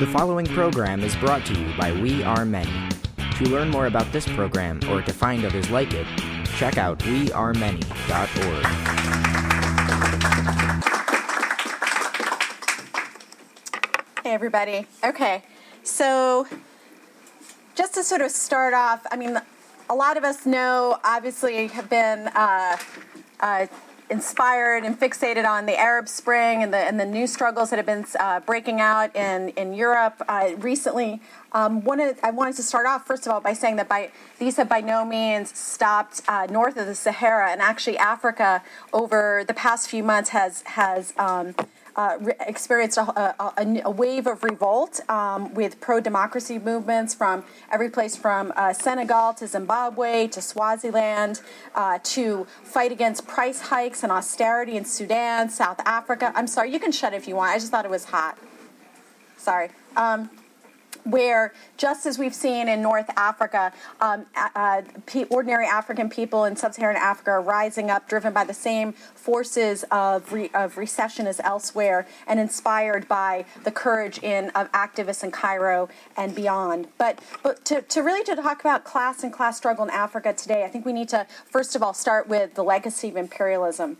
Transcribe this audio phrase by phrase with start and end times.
[0.00, 2.72] The following program is brought to you by We Are Many.
[3.36, 6.06] To learn more about this program or to find others like it,
[6.56, 8.64] check out wearemany.org.
[14.24, 14.86] Hey, everybody.
[15.04, 15.42] Okay,
[15.82, 16.46] so
[17.74, 19.38] just to sort of start off, I mean,
[19.90, 22.78] a lot of us know, obviously, have been uh,
[23.40, 23.66] uh,
[24.10, 27.86] inspired and fixated on the Arab Spring and the and the new struggles that have
[27.86, 31.20] been uh, breaking out in in Europe uh, recently.
[31.52, 31.82] Um,
[32.22, 34.80] I wanted to start off first of all by saying that by these have by
[34.80, 40.02] no means stopped uh, north of the Sahara, and actually Africa over the past few
[40.02, 41.54] months has has um,
[42.00, 47.44] uh, re- experienced a, a, a, wave of revolt um, with pro democracy movements from
[47.70, 51.42] every place from uh, Senegal to Zimbabwe to Swaziland
[51.74, 56.32] uh, to fight against price hikes and austerity in Sudan, South Africa.
[56.34, 57.50] I'm sorry, you can shut if you want.
[57.50, 58.38] I just thought it was hot.
[59.36, 59.68] Sorry.
[59.94, 60.30] Um,
[61.04, 64.82] where just as we've seen in North Africa, um, uh,
[65.30, 70.32] ordinary African people in sub-Saharan Africa are rising up, driven by the same forces of,
[70.32, 75.88] re- of recession as elsewhere, and inspired by the courage in of activists in Cairo
[76.16, 76.88] and beyond.
[76.98, 80.64] But but to, to really to talk about class and class struggle in Africa today,
[80.64, 83.96] I think we need to first of all start with the legacy of imperialism.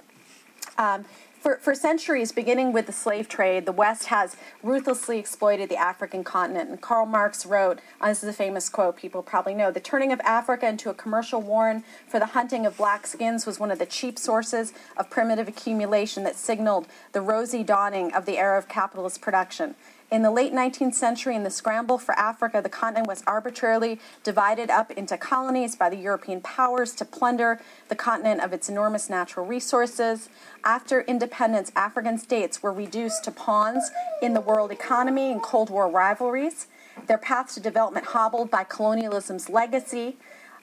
[0.78, 1.04] Um,
[1.40, 6.22] for, for centuries, beginning with the slave trade, the West has ruthlessly exploited the African
[6.22, 6.68] continent.
[6.68, 10.12] And Karl Marx wrote, uh, this is a famous quote people probably know the turning
[10.12, 13.78] of Africa into a commercial warren for the hunting of black skins was one of
[13.78, 18.68] the cheap sources of primitive accumulation that signaled the rosy dawning of the era of
[18.68, 19.74] capitalist production.
[20.10, 24.68] In the late 19th century, in the scramble for Africa, the continent was arbitrarily divided
[24.68, 29.46] up into colonies by the European powers to plunder the continent of its enormous natural
[29.46, 30.28] resources.
[30.64, 35.88] After independence, African states were reduced to pawns in the world economy and Cold War
[35.88, 36.66] rivalries.
[37.06, 40.16] Their path to development hobbled by colonialism's legacy,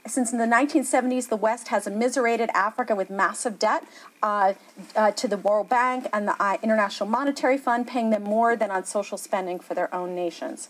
[0.10, 3.84] since in the 1970s, the West has immiserated Africa with massive debt
[4.24, 4.54] uh,
[4.96, 8.72] uh, to the World Bank and the uh, International Monetary Fund, paying them more than
[8.72, 10.70] on social spending for their own nations.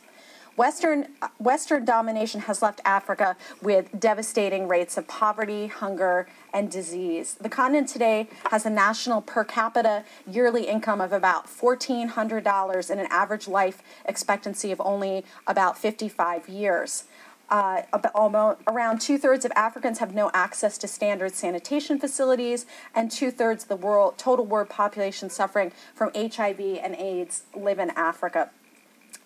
[0.58, 7.36] Western, uh, Western domination has left Africa with devastating rates of poverty, hunger, and disease.
[7.40, 13.08] The continent today has a national per capita yearly income of about $1,400 and an
[13.12, 17.04] average life expectancy of only about 55 years.
[17.50, 23.10] Uh, almost, around two thirds of Africans have no access to standard sanitation facilities, and
[23.10, 27.90] two thirds of the world total world population suffering from HIV and AIDS live in
[27.92, 28.50] Africa.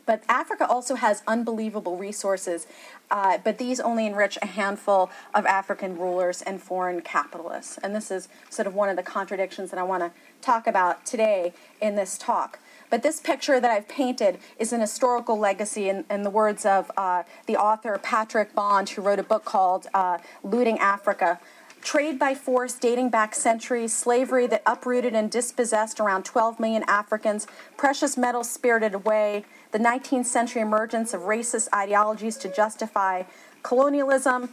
[0.06, 2.68] But Africa also has unbelievable resources,
[3.10, 7.78] uh, but these only enrich a handful of African rulers and foreign capitalists.
[7.78, 10.12] And this is sort of one of the contradictions that I want to
[10.42, 12.60] talk about today in this talk.
[12.92, 16.92] But this picture that I've painted is an historical legacy in, in the words of
[16.98, 21.40] uh, the author Patrick Bond, who wrote a book called uh, Looting Africa.
[21.82, 27.48] Trade by force dating back centuries, slavery that uprooted and dispossessed around 12 million Africans,
[27.78, 33.24] precious metals spirited away, the 19th century emergence of racist ideologies to justify
[33.64, 34.50] colonialism,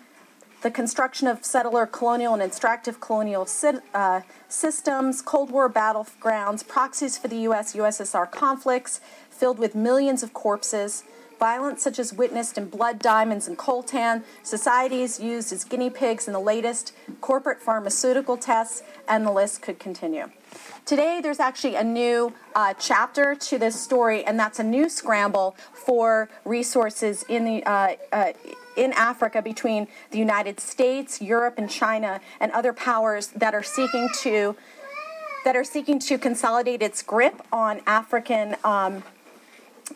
[0.62, 3.46] the construction of settler colonial and extractive colonial
[3.94, 10.32] uh, systems, Cold War battlegrounds, proxies for the US USSR conflicts filled with millions of
[10.32, 11.04] corpses,
[11.38, 16.32] violence such as witnessed in blood diamonds and coltan, societies used as guinea pigs in
[16.32, 20.28] the latest corporate pharmaceutical tests, and the list could continue.
[20.84, 25.54] Today, there's actually a new uh, chapter to this story, and that's a new scramble
[25.72, 28.32] for resources in the uh, uh,
[28.78, 34.08] in Africa between the United States, Europe, and China, and other powers that are seeking
[34.20, 34.56] to
[35.44, 38.56] that are seeking to consolidate its grip on African.
[38.64, 39.02] Um,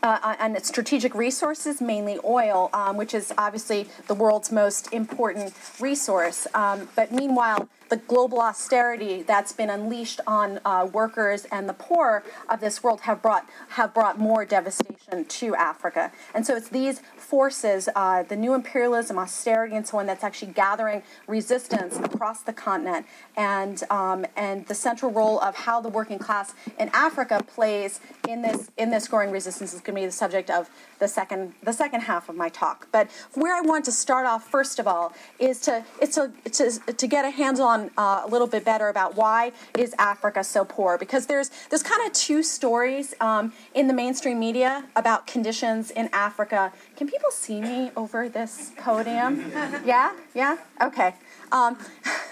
[0.03, 5.53] uh, on its strategic resources, mainly oil, um, which is obviously the world's most important
[5.78, 6.47] resource.
[6.54, 12.25] Um, but meanwhile, the global austerity that's been unleashed on uh, workers and the poor
[12.48, 16.11] of this world have brought have brought more devastation to Africa.
[16.34, 20.52] And so it's these forces, uh, the new imperialism, austerity, and so on, that's actually
[20.52, 23.05] gathering resistance across the continent.
[23.37, 28.40] And um, and the central role of how the working class in Africa plays in
[28.40, 31.75] this in this growing resistance is going to be the subject of the second the
[31.75, 32.88] second half of my talk.
[32.90, 36.94] But where I want to start off first of all is to is to to,
[36.94, 40.64] to get a handle on uh, a little bit better about why is Africa so
[40.64, 45.90] poor because there's there's kind of two stories um, in the mainstream media about conditions
[45.90, 46.73] in Africa.
[46.96, 49.52] Can people see me over this podium?
[49.84, 51.14] Yeah, yeah, okay.
[51.52, 51.78] Um,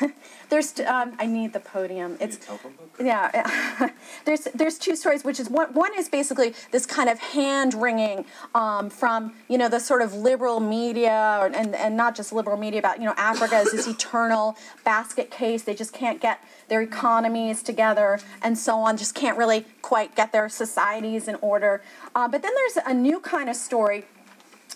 [0.48, 2.16] there's um, I need the podium.
[2.20, 2.38] It's
[2.98, 3.90] yeah.
[4.24, 8.24] there's there's two stories, which is one one is basically this kind of hand wringing
[8.54, 12.80] um, from you know the sort of liberal media and and not just liberal media
[12.80, 15.62] about you know Africa is this eternal basket case.
[15.62, 18.96] They just can't get their economies together and so on.
[18.96, 21.82] Just can't really quite get their societies in order.
[22.14, 24.04] Uh, but then there's a new kind of story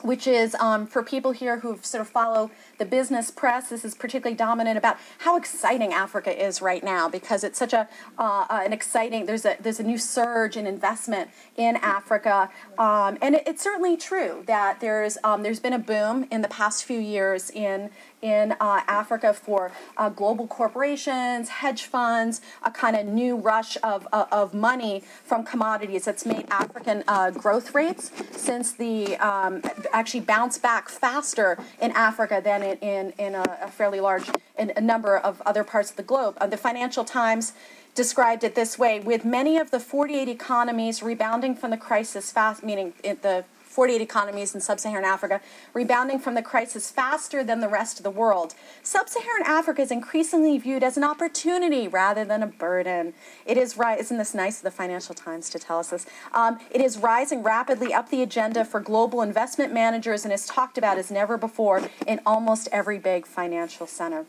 [0.04, 3.68] which is um, for people here who sort of follow the business press.
[3.68, 7.88] This is particularly dominant about how exciting Africa is right now because it's such a
[8.18, 9.26] uh, an exciting.
[9.26, 13.96] There's a there's a new surge in investment in Africa, um, and it, it's certainly
[13.96, 17.90] true that there's um, there's been a boom in the past few years in
[18.24, 24.08] in uh, Africa for uh, global corporations, hedge funds, a kind of new rush of,
[24.14, 29.60] uh, of money from commodities that's made African uh, growth rates since the um,
[29.92, 34.24] actually bounce back faster in Africa than in, in, in a, a, fairly large
[34.58, 36.36] in a number of other parts of the globe.
[36.40, 37.52] Uh, the Financial Times
[37.94, 42.64] described it this way with many of the 48 economies rebounding from the crisis fast,
[42.64, 43.44] meaning the
[43.74, 45.40] 48 economies in sub Saharan Africa,
[45.72, 48.54] rebounding from the crisis faster than the rest of the world.
[48.84, 53.14] Sub Saharan Africa is increasingly viewed as an opportunity rather than a burden.
[53.44, 56.06] It is right, isn't this nice of the Financial Times to tell us this?
[56.32, 60.78] Um, it is rising rapidly up the agenda for global investment managers and is talked
[60.78, 64.24] about as never before in almost every big financial center.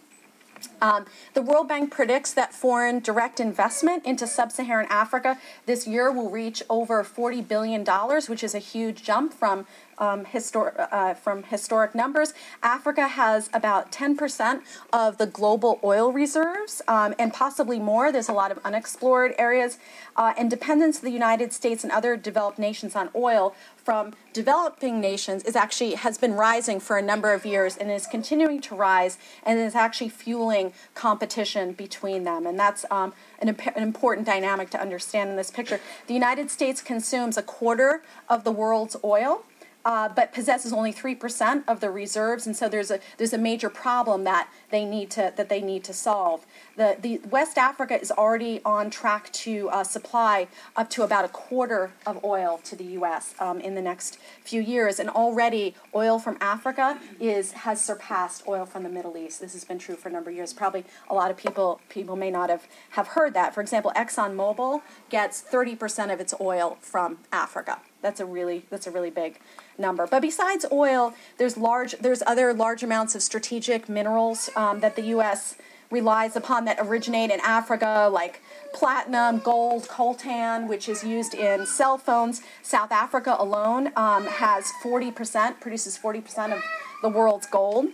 [0.82, 6.12] Um, the World Bank predicts that foreign direct investment into sub Saharan Africa this year
[6.12, 7.84] will reach over $40 billion,
[8.28, 9.66] which is a huge jump from
[9.98, 12.34] um, histor- uh, from historic numbers.
[12.62, 14.62] Africa has about 10%
[14.94, 18.12] of the global oil reserves um, and possibly more.
[18.12, 19.78] There's a lot of unexplored areas.
[20.16, 23.54] Uh, and dependence of the United States and other developed nations on oil
[23.86, 28.08] from developing nations is actually has been rising for a number of years and is
[28.08, 32.48] continuing to rise and is actually fueling competition between them.
[32.48, 35.80] And that's um, an, an, important dynamic to understand in this picture.
[36.08, 39.44] The United States consumes a quarter of the world's oil
[39.86, 43.38] uh, but possesses only three percent of the reserves, and so there's a there's a
[43.38, 46.46] major problem that they need to that they need to solve.
[46.76, 51.30] The the West Africa is already on track to uh, supply up to about a
[51.30, 53.34] quarter of oil to the U.S.
[53.40, 58.66] Um, in the next few years, and already oil from Africa is has surpassed oil
[58.66, 59.40] from the Middle East.
[59.40, 60.52] This has been true for a number of years.
[60.52, 62.68] Probably a lot of people people may not have
[62.98, 63.54] have heard that.
[63.56, 67.80] For example, ExxonMobil gets 30 percent of its oil from Africa.
[68.06, 69.40] That's a really that's a really big
[69.80, 70.06] number.
[70.06, 75.04] But besides oil, there's large there's other large amounts of strategic minerals um, that the
[75.04, 75.56] U.S.
[75.92, 78.42] relies upon that originate in Africa, like
[78.74, 82.42] platinum, gold, coltan, which is used in cell phones.
[82.62, 86.64] South Africa alone um, has 40%, produces 40% of
[87.02, 87.88] the world's gold.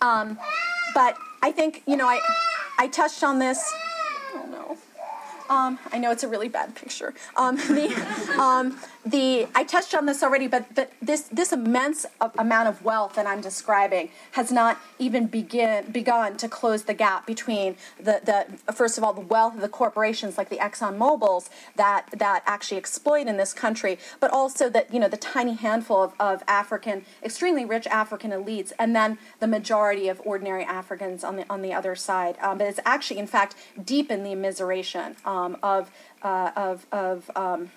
[0.00, 0.38] Um,
[0.94, 2.20] but I think, you know, I,
[2.78, 3.72] I touched on this.
[4.34, 4.78] Oh no.
[5.54, 7.14] Um, I know it's a really bad picture.
[7.36, 8.78] Um, the, um,
[9.10, 12.04] the I touched on this already, but, but this this immense
[12.36, 17.26] amount of wealth that I'm describing has not even begin begun to close the gap
[17.26, 18.20] between the,
[18.66, 22.42] the first of all the wealth of the corporations like the Exxon Mobil's that that
[22.46, 26.42] actually exploit in this country, but also that you know the tiny handful of, of
[26.46, 31.62] African extremely rich African elites, and then the majority of ordinary Africans on the on
[31.62, 32.36] the other side.
[32.40, 35.90] Um, but it's actually in fact deepened the immiseration um, of
[36.22, 37.70] uh, of of um,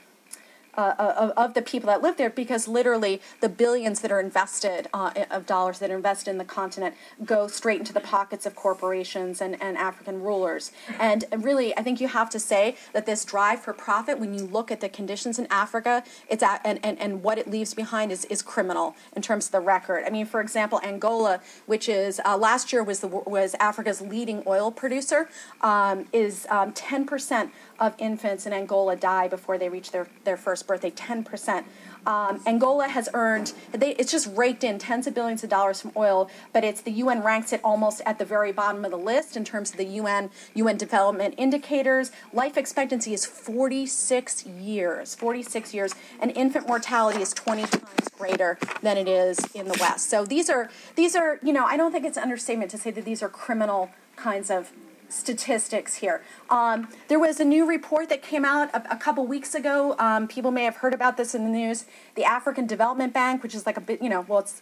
[0.75, 4.87] uh, of, of, the people that live there because literally the billions that are invested
[4.93, 8.55] uh, of dollars that are invested in the continent go straight into the pockets of
[8.55, 10.71] corporations and, and African rulers.
[10.99, 14.45] And really, I think you have to say that this drive for profit, when you
[14.45, 18.11] look at the conditions in Africa, it's at, and, and, and what it leaves behind
[18.11, 20.03] is, is criminal in terms of the record.
[20.05, 24.43] I mean, for example, Angola, which is uh, last year was the was Africa's leading
[24.47, 25.29] oil producer,
[25.61, 27.51] um, is um, 10%
[27.81, 31.65] of infants in Angola die before they reach their, their first birthday, 10%.
[32.05, 35.91] Um, Angola has earned, they, it's just raked in tens of billions of dollars from
[35.97, 39.35] oil, but it's the UN ranks it almost at the very bottom of the list
[39.35, 42.11] in terms of the UN, UN development indicators.
[42.31, 48.97] Life expectancy is 46 years, 46 years, and infant mortality is 20 times greater than
[48.97, 50.07] it is in the West.
[50.07, 52.91] So these are, these are, you know, I don't think it's an understatement to say
[52.91, 54.71] that these are criminal kinds of
[55.11, 56.23] statistics here.
[56.49, 59.95] Um, there was a new report that came out a, a couple weeks ago.
[59.99, 61.85] Um, people may have heard about this in the news.
[62.15, 64.61] The African Development Bank, which is like a bit, you know, well, it's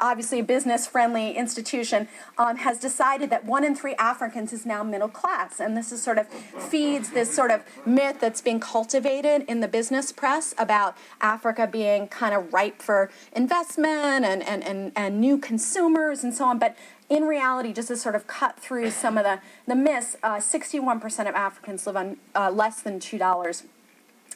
[0.00, 4.82] obviously a business friendly institution, um, has decided that one in three Africans is now
[4.82, 5.60] middle class.
[5.60, 9.68] And this is sort of feeds this sort of myth that's being cultivated in the
[9.68, 15.38] business press about Africa being kind of ripe for investment and, and, and, and new
[15.38, 16.58] consumers and so on.
[16.58, 16.76] But
[17.08, 21.28] in reality, just to sort of cut through some of the, the myths, uh, 61%
[21.28, 23.62] of Africans live on uh, less than $2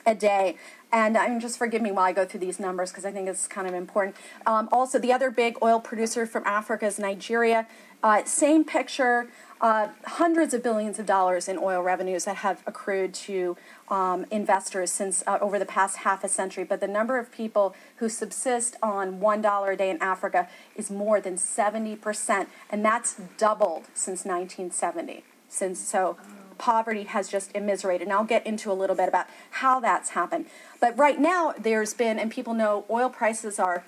[0.07, 0.57] a day.
[0.91, 3.47] And um, just forgive me while I go through these numbers because I think it's
[3.47, 4.17] kind of important.
[4.47, 7.67] Um, also, the other big oil producer from Africa is Nigeria.
[8.03, 9.29] Uh, same picture,
[9.61, 13.57] uh, hundreds of billions of dollars in oil revenues that have accrued to
[13.89, 16.65] um, investors since uh, over the past half a century.
[16.65, 21.21] But the number of people who subsist on $1 a day in Africa is more
[21.21, 25.25] than 70%, and that's doubled since 1970.
[25.49, 26.17] Since so
[26.59, 28.07] poverty has just immiserated.
[28.07, 30.47] And I'll get into a little bit about how that's happened.
[30.81, 33.85] But right now, there's been, and people know oil prices are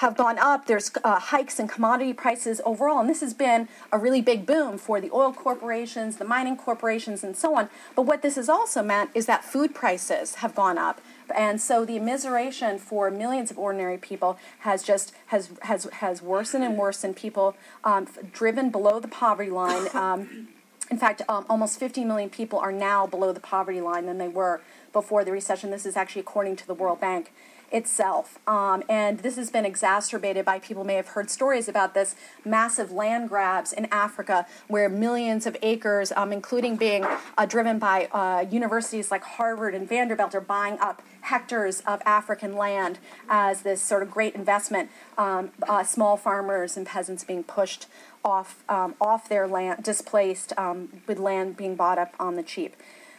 [0.00, 0.64] have gone up.
[0.64, 4.78] There's uh, hikes in commodity prices overall, and this has been a really big boom
[4.78, 7.68] for the oil corporations, the mining corporations, and so on.
[7.94, 11.02] But what this has also meant is that food prices have gone up.
[11.36, 16.64] And so the immiseration for millions of ordinary people has just has has has worsened
[16.64, 17.14] and worsened.
[17.16, 17.54] People
[17.84, 19.86] um, driven below the poverty line.
[20.00, 20.48] Um,
[20.90, 24.26] in fact, um, almost 50 million people are now below the poverty line than they
[24.26, 24.60] were
[24.92, 25.70] before the recession.
[25.70, 27.32] This is actually according to the World Bank
[27.70, 28.38] itself.
[28.46, 32.90] Um, and this has been exacerbated by people may have heard stories about this massive
[32.90, 38.44] land grabs in Africa where millions of acres, um, including being uh, driven by uh,
[38.50, 42.98] universities like Harvard and Vanderbilt, are buying up hectares of African land
[43.28, 44.90] as this sort of great investment.
[45.16, 47.86] Um, uh, small farmers and peasants being pushed
[48.24, 52.76] off um, off their land, displaced um, with land being bought up on the cheap.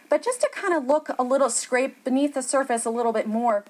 [0.09, 3.27] But just to kind of look a little, scrape beneath the surface a little bit
[3.27, 3.63] more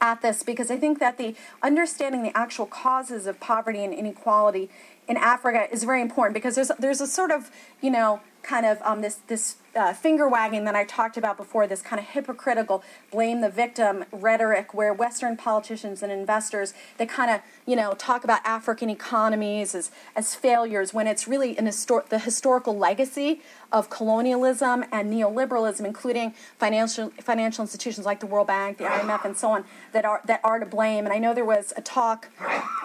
[0.00, 4.70] at this because I think that the understanding the actual causes of poverty and inequality
[5.08, 7.50] in Africa is very important because there's there's a sort of
[7.80, 11.66] you know kind of um, this this uh, finger wagging that I talked about before,
[11.66, 17.30] this kind of hypocritical blame the victim rhetoric where Western politicians and investors they kind
[17.30, 22.08] of you know talk about African economies as as failures when it's really an histor-
[22.08, 23.40] the historical legacy
[23.72, 29.36] of colonialism and neoliberalism, including financial financial institutions like the World Bank, the IMF, and
[29.36, 31.04] so on that are that are to blame.
[31.04, 32.28] And I know there was a talk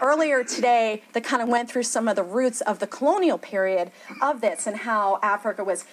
[0.01, 3.91] earlier today that kind of went through some of the roots of the colonial period
[4.21, 5.86] of this and how Africa was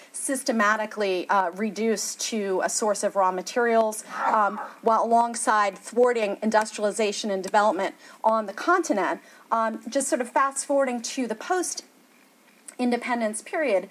[0.89, 7.43] systematically uh, reduced to a source of raw materials, um, while alongside thwarting industrialization and
[7.43, 9.19] development on the continent.
[9.51, 11.83] Um, just sort of fast forwarding to the post
[12.77, 13.89] independence period,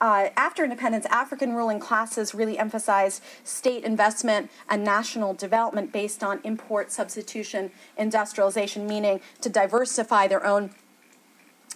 [0.00, 6.40] uh, after independence, African ruling classes really emphasized state investment and national development based on
[6.42, 10.70] import substitution industrialization, meaning to diversify their own,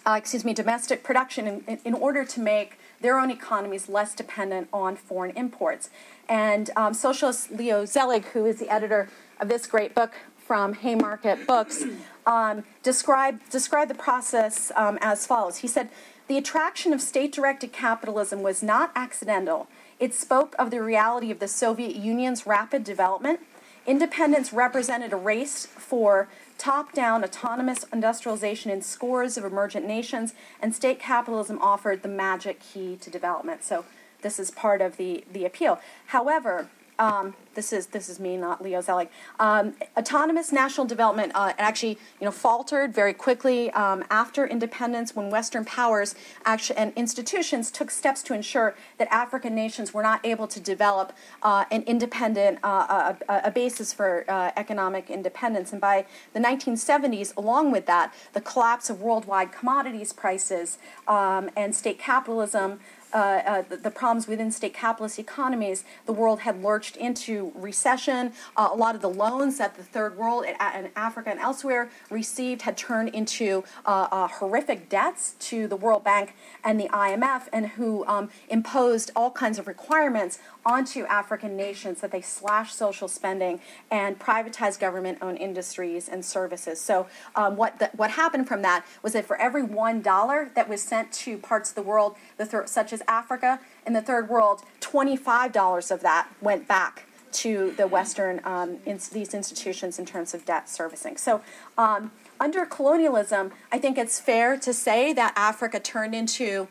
[0.05, 4.67] uh, excuse me, domestic production in, in, order to make their own economies less dependent
[4.73, 5.89] on foreign imports.
[6.27, 11.45] And um, socialist Leo Zeilig, who is the editor of this great book from Haymarket
[11.45, 11.83] Books,
[12.25, 15.57] um, described, described the process um, as follows.
[15.57, 15.89] He said,
[16.27, 19.67] the attraction of state directed capitalism was not accidental.
[19.99, 23.39] It spoke of the reality of the Soviet Union's rapid development.
[23.85, 26.27] Independence represented a race for
[26.57, 32.59] top down autonomous industrialization in scores of emergent nations, and state capitalism offered the magic
[32.59, 33.63] key to development.
[33.63, 33.85] So,
[34.21, 35.79] this is part of the, the appeal.
[36.07, 39.09] However, um, this is this is me, not Leo Zeilig.
[39.39, 45.29] Um, autonomous national development uh, actually, you know, faltered very quickly um, after independence when
[45.29, 50.47] Western powers actually and institutions took steps to ensure that African nations were not able
[50.47, 55.71] to develop uh, an independent uh, a, a, basis for uh, economic independence.
[55.71, 60.77] And by the 1970s, along with that, the collapse of worldwide commodities prices
[61.07, 62.79] um, and state capitalism
[63.17, 68.31] uh, uh, the, the, problems within state capitalist economies, the world had lurched into recession.
[68.55, 70.55] Uh, a lot of the loans that the third world in,
[70.95, 76.79] Africa and elsewhere received had turned into uh, horrific debts to the World Bank and
[76.79, 82.21] the IMF, and who um, imposed all kinds of requirements onto African nations that they
[82.21, 86.79] slash social spending and privatize government owned industries and services.
[86.79, 90.69] So, um, what, the, what happened from that was that for every one dollar that
[90.69, 94.63] was sent to parts of the world, the such as Africa, and the third world,
[94.81, 100.45] $25 of that went back to the Western um, in, these institutions in terms of
[100.45, 101.17] debt servicing.
[101.17, 101.41] So,
[101.77, 106.67] um, under colonialism, I think it's fair to say that Africa turned into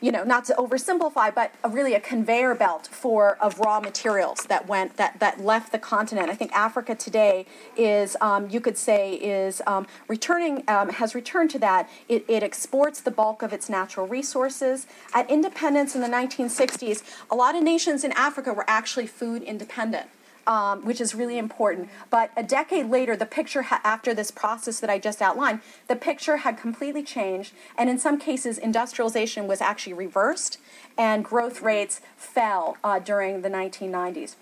[0.00, 4.44] you know, not to oversimplify, but a, really a conveyor belt for of raw materials
[4.48, 6.30] that went that that left the continent.
[6.30, 11.50] I think Africa today is, um, you could say, is um, returning um, has returned
[11.50, 11.88] to that.
[12.08, 14.86] It, it exports the bulk of its natural resources.
[15.14, 20.08] At independence in the 1960s, a lot of nations in Africa were actually food independent.
[20.50, 21.88] Um, which is really important.
[22.10, 25.94] But a decade later, the picture ha- after this process that I just outlined, the
[25.94, 30.58] picture had completely changed, and in some cases, industrialization was actually reversed,
[30.98, 34.34] and growth rates fell uh, during the 1990s.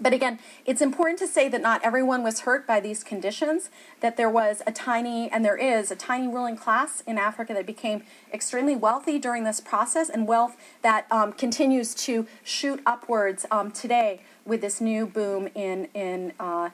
[0.00, 4.16] But again, it's important to say that not everyone was hurt by these conditions, that
[4.16, 8.02] there was a tiny, and there is a tiny ruling class in Africa that became
[8.32, 14.20] extremely wealthy during this process, and wealth that um, continues to shoot upwards um, today
[14.44, 16.70] with this new boom in, in, uh,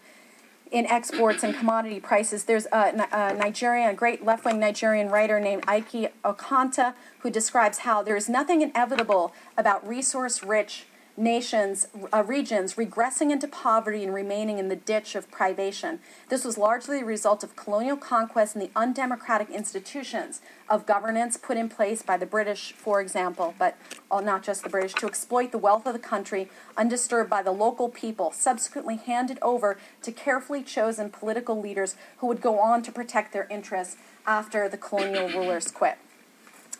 [0.70, 2.44] in exports and commodity prices.
[2.44, 7.78] There's a, a Nigerian, a great left wing Nigerian writer named Ike Okonta who describes
[7.78, 14.12] how there is nothing inevitable about resource rich nations, uh, regions regressing into poverty and
[14.12, 16.00] remaining in the ditch of privation.
[16.28, 21.56] This was largely the result of colonial conquest and the undemocratic institutions of governance put
[21.56, 23.76] in place by the British, for example, but
[24.10, 27.88] not just the British, to exploit the wealth of the country undisturbed by the local
[27.88, 33.32] people, subsequently handed over to carefully chosen political leaders who would go on to protect
[33.32, 35.98] their interests after the colonial rulers quit.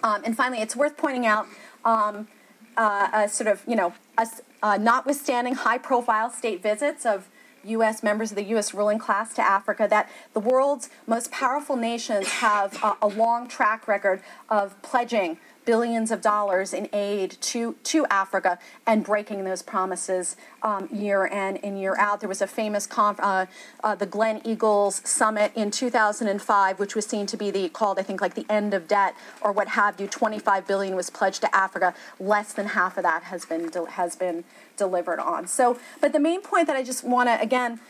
[0.03, 1.47] Um, and finally, it's worth pointing out
[1.85, 2.29] um,
[2.77, 4.27] uh, a sort of, you know, a,
[4.63, 7.29] uh, notwithstanding high profile state visits of
[7.65, 8.03] U.S.
[8.03, 8.75] members of the U.S.
[8.75, 14.23] ruling class to Africa, that the world's most powerful nations have a long track record
[14.49, 20.89] of pledging billions of dollars in aid to, to Africa and breaking those promises um,
[20.93, 22.21] year in and year out.
[22.21, 23.47] There was a famous conf- uh,
[23.83, 28.21] uh, the Gleneagles Summit in 2005, which was seen to be the called I think
[28.21, 30.07] like the end of debt or what have you.
[30.07, 31.95] 25 billion was pledged to Africa.
[32.19, 34.45] Less than half of that has been de- has been
[34.77, 35.47] delivered on.
[35.47, 37.81] So, but the main point that I just want to again.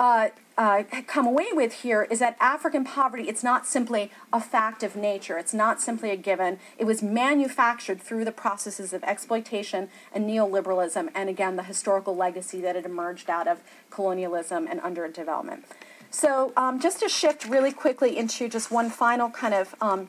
[0.00, 4.82] Uh, uh, come away with here is that African poverty, it's not simply a fact
[4.82, 5.38] of nature.
[5.38, 6.58] It's not simply a given.
[6.76, 12.60] It was manufactured through the processes of exploitation and neoliberalism, and again, the historical legacy
[12.62, 13.60] that had emerged out of
[13.90, 15.62] colonialism and underdevelopment.
[16.10, 20.08] So, um, just to shift really quickly into just one final kind of um,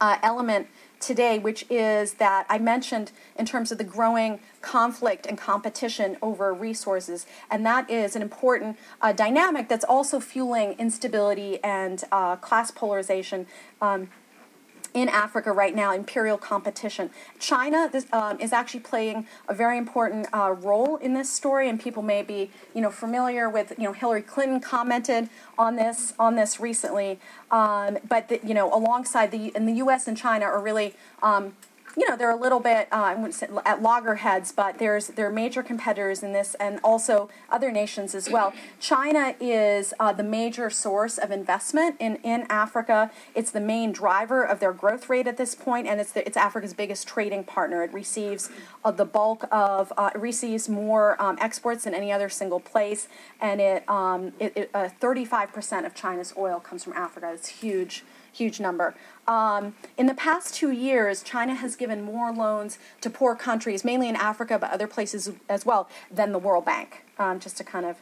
[0.00, 0.68] uh, element
[1.00, 6.52] today, which is that I mentioned in terms of the growing conflict and competition over
[6.52, 7.26] resources.
[7.50, 13.46] And that is an important uh, dynamic that's also fueling instability and uh, class polarization.
[13.80, 14.08] Um,
[14.94, 17.10] in Africa right now, imperial competition.
[17.38, 21.80] China this, um, is actually playing a very important uh, role in this story, and
[21.80, 26.36] people may be, you know, familiar with, you know, Hillary Clinton commented on this on
[26.36, 27.18] this recently.
[27.50, 30.08] Um, but the, you know, alongside the and the U.S.
[30.08, 31.54] and China are really um,
[31.98, 35.26] you know, they're a little bit, uh, I wouldn't say at loggerheads, but there's there
[35.26, 38.52] are major competitors in this, and also other nations as well.
[38.78, 43.10] China is uh, the major source of investment in, in Africa.
[43.34, 46.36] It's the main driver of their growth rate at this point, and it's the, it's
[46.36, 47.82] Africa's biggest trading partner.
[47.82, 48.48] It receives
[48.84, 53.08] uh, the bulk of uh, receives more um, exports than any other single place,
[53.40, 57.32] and it, um, it, it 35% uh, of China's oil comes from Africa.
[57.34, 58.04] It's huge
[58.38, 58.94] huge number.
[59.26, 64.08] Um, in the past two years, China has given more loans to poor countries, mainly
[64.08, 67.04] in Africa, but other places as well, than the World Bank.
[67.18, 67.96] Um, just to kind of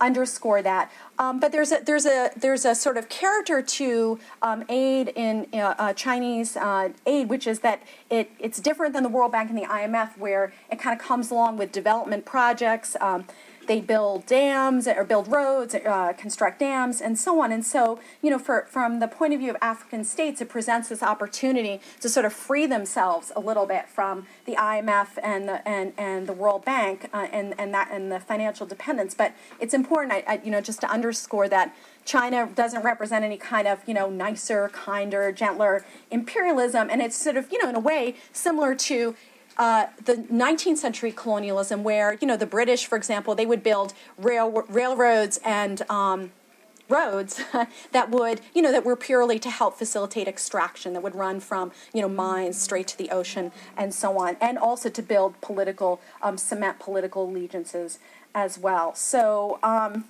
[0.00, 0.90] underscore that.
[1.18, 5.46] Um, but there's a there's a there's a sort of character to um, aid in
[5.52, 9.50] uh, uh, Chinese uh, aid, which is that it it's different than the World Bank
[9.50, 12.96] and the IMF, where it kind of comes along with development projects.
[13.00, 13.26] Um,
[13.70, 17.52] they build dams or build roads, uh, construct dams, and so on.
[17.52, 20.88] And so, you know, for, from the point of view of African states, it presents
[20.88, 25.68] this opportunity to sort of free themselves a little bit from the IMF and the
[25.68, 29.14] and, and the World Bank uh, and and that and the financial dependence.
[29.14, 31.72] But it's important, I, I, you know, just to underscore that
[32.04, 37.36] China doesn't represent any kind of, you know, nicer, kinder, gentler imperialism, and it's sort
[37.36, 39.14] of, you know, in a way similar to
[39.60, 43.92] uh, the 19th century colonialism, where you know the British, for example, they would build
[44.16, 46.32] rail railroads and um,
[46.88, 47.42] roads
[47.92, 51.72] that would you know that were purely to help facilitate extraction that would run from
[51.92, 56.00] you know mines straight to the ocean and so on, and also to build political
[56.22, 57.98] um, cement political allegiances
[58.34, 58.94] as well.
[58.94, 59.58] So.
[59.62, 60.06] Um,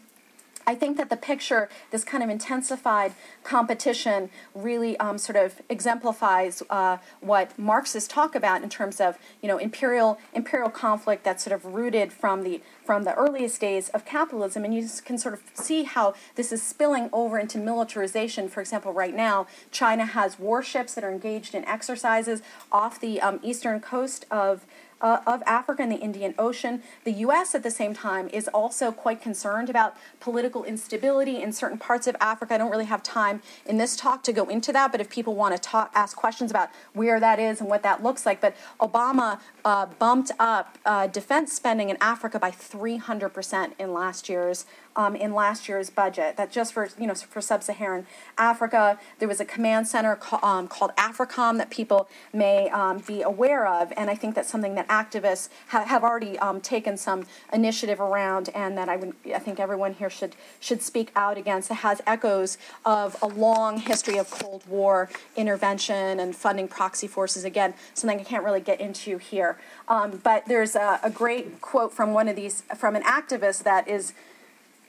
[0.66, 6.62] I think that the picture, this kind of intensified competition, really um, sort of exemplifies
[6.70, 11.54] uh, what Marxists talk about in terms of you know imperial imperial conflict that's sort
[11.54, 15.42] of rooted from the from the earliest days of capitalism, and you can sort of
[15.54, 18.48] see how this is spilling over into militarization.
[18.48, 23.40] For example, right now, China has warships that are engaged in exercises off the um,
[23.42, 24.66] eastern coast of
[25.00, 26.82] uh, of Africa and the Indian Ocean.
[27.04, 27.54] The U.S.
[27.54, 32.16] at the same time is also quite concerned about political instability in certain parts of
[32.20, 32.54] Africa.
[32.54, 35.34] I don't really have time in this talk to go into that, but if people
[35.34, 38.54] want to talk, ask questions about where that is and what that looks like, but
[38.80, 45.16] Obama uh, bumped up uh, defense spending in Africa by 300% in last year's um,
[45.16, 46.36] in last year's budget.
[46.36, 48.06] That just for you know for sub-Saharan
[48.38, 53.22] Africa, there was a command center ca- um, called AFRICOM that people may um, be
[53.22, 57.26] aware of, and I think that's something that activists ha- have already um, taken some
[57.52, 61.70] initiative around, and that I would I think everyone here should should speak out against.
[61.70, 67.44] It has echoes of a long history of Cold War intervention and funding proxy forces.
[67.44, 71.92] Again, something I can't really get into here, um, but there's a, a great quote
[71.92, 74.12] from one of these from an activist that is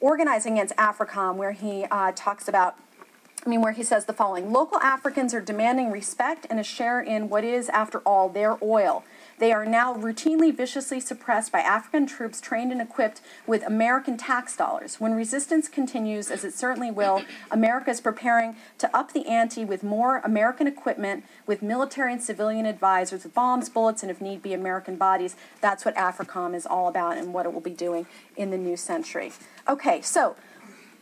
[0.02, 2.76] organizing against AFRICOM, where he uh, talks about,
[3.46, 7.00] I mean, where he says the following Local Africans are demanding respect and a share
[7.00, 9.04] in what is, after all, their oil.
[9.42, 14.56] They are now routinely viciously suppressed by African troops trained and equipped with American tax
[14.56, 15.00] dollars.
[15.00, 19.82] When resistance continues, as it certainly will, America is preparing to up the ante with
[19.82, 24.54] more American equipment, with military and civilian advisors, with bombs, bullets, and if need be,
[24.54, 25.36] American bodies.
[25.60, 28.06] That's what AFRICOM is all about and what it will be doing
[28.38, 29.32] in the new century.
[29.68, 30.36] Okay, so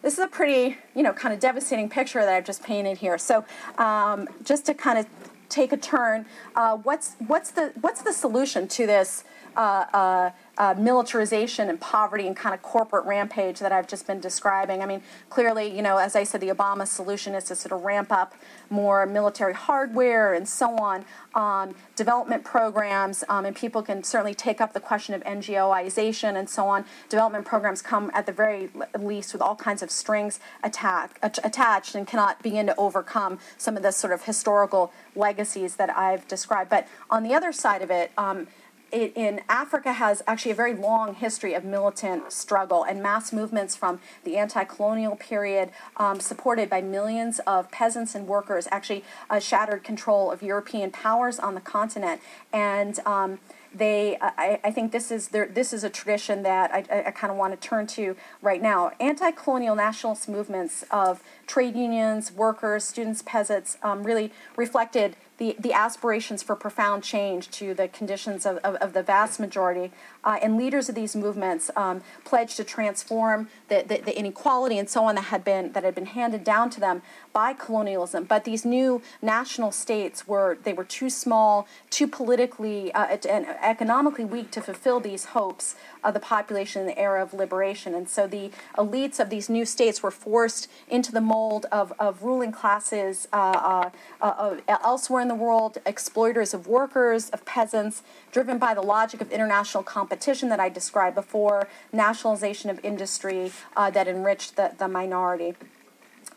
[0.01, 3.17] this is a pretty, you know, kind of devastating picture that I've just painted here.
[3.17, 3.43] So,
[3.77, 5.07] um, just to kind of
[5.49, 9.23] take a turn, uh, what's what's the what's the solution to this
[9.55, 10.29] uh, uh,
[10.59, 14.83] uh, militarization and poverty and kind of corporate rampage that I've just been describing.
[14.83, 17.83] I mean, clearly, you know, as I said, the Obama solution is to sort of
[17.83, 18.33] ramp up
[18.69, 24.59] more military hardware and so on, um, development programs, um, and people can certainly take
[24.59, 26.83] up the question of NGOization and so on.
[27.07, 28.69] Development programs come at the very
[28.99, 33.83] least with all kinds of strings attack, attached and cannot begin to overcome some of
[33.83, 36.69] the sort of historical legacies that I've described.
[36.69, 38.47] But on the other side of it, um,
[38.91, 43.75] it, in Africa has actually a very long history of militant struggle and mass movements
[43.75, 49.83] from the anti-colonial period, um, supported by millions of peasants and workers, actually uh, shattered
[49.83, 52.21] control of European powers on the continent,
[52.51, 53.39] and um,
[53.73, 57.37] they I, I, think this is this is a tradition that I, I kind of
[57.37, 58.91] want to turn to right now.
[58.99, 66.43] Anti-colonial nationalist movements of trade unions, workers, students, peasants um, really reflected the, the aspirations
[66.43, 69.91] for profound change to the conditions of, of, of the vast majority.
[70.21, 74.89] Uh, and leaders of these movements um, pledged to transform the, the, the, inequality and
[74.89, 78.25] so on that had been that had been handed down to them by colonialism.
[78.25, 84.25] But these new national states were they were too small, too politically uh, and economically
[84.25, 87.95] weak to fulfill these hopes of the population in the era of liberation.
[87.95, 92.23] And so the elites of these new states were forced into the mold of, of
[92.23, 93.89] ruling classes uh,
[94.21, 99.21] uh, uh elsewhere in the world, exploiters of workers, of peasants, driven by the logic
[99.21, 104.89] of international competition that I described before, nationalization of industry uh, that enriched the, the
[104.89, 105.55] minority.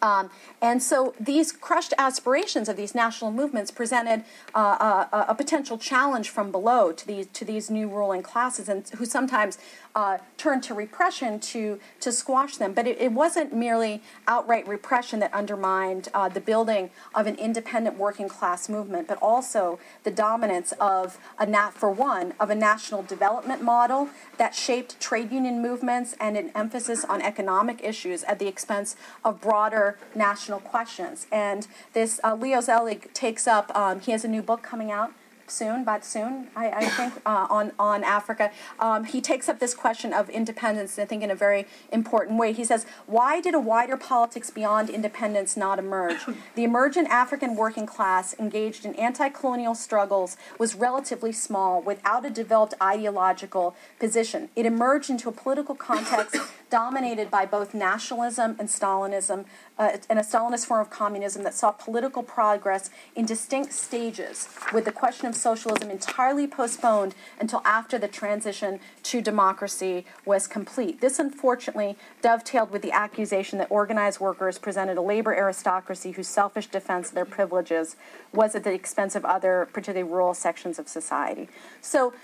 [0.02, 5.78] Um, and so these crushed aspirations of these national movements presented uh, a, a, potential
[5.78, 9.58] challenge from below to these to these new ruling classes, and who sometimes
[9.94, 12.72] uh, turned to repression to, to squash them.
[12.72, 17.98] But it, it wasn't merely outright repression that undermined uh, the building of an independent
[17.98, 23.02] working class movement, but also the dominance of a nat for one of a national
[23.02, 28.46] development model that shaped trade union movements and an emphasis on economic issues at the
[28.46, 31.26] expense of broader national questions.
[31.30, 33.74] And this uh, Leo Zeilig takes up.
[33.76, 35.12] Um, he has a new book coming out
[35.46, 38.50] soon, but soon, I, I think, uh, on, on Africa.
[38.78, 42.52] Um, he takes up this question of independence, I think, in a very important way.
[42.52, 46.26] He says, Why did a wider politics beyond independence not emerge?
[46.54, 52.30] The emergent African working class engaged in anti colonial struggles was relatively small without a
[52.30, 54.48] developed ideological position.
[54.56, 56.36] It emerged into a political context
[56.72, 59.44] dominated by both nationalism and Stalinism,
[59.78, 64.86] uh, and a Stalinist form of communism that saw political progress in distinct stages, with
[64.86, 71.02] the question of socialism entirely postponed until after the transition to democracy was complete.
[71.02, 76.68] This unfortunately dovetailed with the accusation that organized workers presented a labor aristocracy whose selfish
[76.68, 77.96] defense of their privileges
[78.32, 81.50] was at the expense of other, particularly rural sections of society.
[81.82, 82.14] So,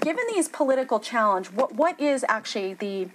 [0.00, 3.08] given these political challenge, what, what is actually the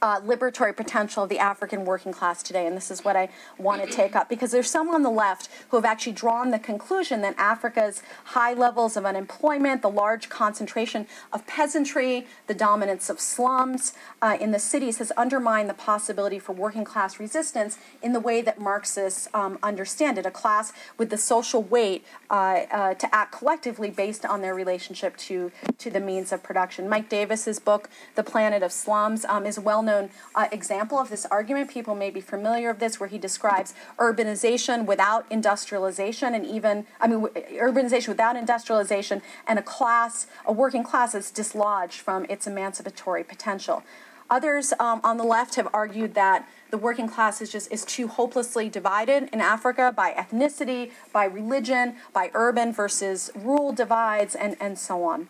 [0.00, 2.66] uh, liberatory potential of the African working class today.
[2.66, 5.48] And this is what I want to take up because there's some on the left
[5.70, 11.06] who have actually drawn the conclusion that Africa's high levels of unemployment, the large concentration
[11.32, 16.52] of peasantry, the dominance of slums uh, in the cities has undermined the possibility for
[16.52, 21.18] working class resistance in the way that Marxists um, understand it a class with the
[21.18, 22.34] social weight uh,
[22.70, 26.88] uh to act collectively based on their relationship to, to the means of production.
[26.88, 31.24] Mike Davis's book, The Planet of Slums, um, is well known uh, example of this
[31.38, 31.64] argument.
[31.78, 33.74] People may be familiar of this, where he describes
[34.08, 37.20] urbanization without industrialization, and even, I mean,
[37.68, 39.16] urbanization without industrialization,
[39.48, 43.82] and a class, a working class, that's dislodged from its emancipatory potential.
[44.30, 48.06] Others um, on the left have argued that the working class is just is too
[48.08, 50.82] hopelessly divided in Africa by ethnicity,
[51.18, 55.28] by religion, by urban versus rural divides, and, and so on.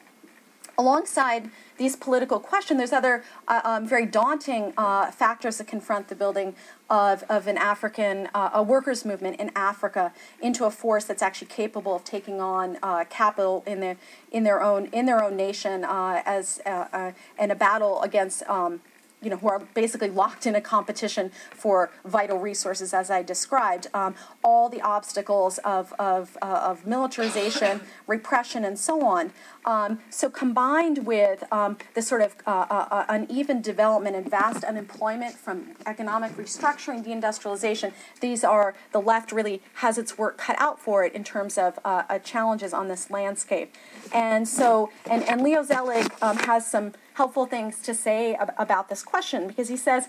[0.76, 1.42] Alongside
[1.78, 6.54] these political questions, there's other uh, um, very daunting uh, factors that confront the building
[6.90, 10.12] of, of an African, uh, a workers' movement in Africa
[10.42, 13.96] into a force that's actually capable of taking on uh, capital in their,
[14.30, 18.80] in their own, in their own nation uh, as, uh, in a battle against um,
[19.22, 23.88] you know, who are basically locked in a competition for vital resources, as I described,
[23.94, 29.32] um, all the obstacles of, of, uh, of militarization, repression, and so on.
[29.64, 34.64] Um, so, combined with um, this sort of uh, uh, uh, uneven development and vast
[34.64, 40.78] unemployment from economic restructuring, deindustrialization, these are the left really has its work cut out
[40.80, 43.74] for it in terms of uh, uh, challenges on this landscape.
[44.12, 48.88] And so, and, and Leo Zeilig um, has some helpful things to say ab- about
[48.88, 50.08] this question because he says,